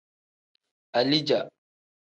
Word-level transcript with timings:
Alija. 1.01 1.39